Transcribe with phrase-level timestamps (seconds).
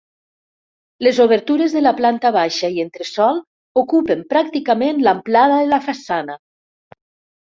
[1.07, 3.37] Les obertures de la planta baixa i entresòl
[3.83, 6.39] ocupen pràcticament l'amplada de la façana.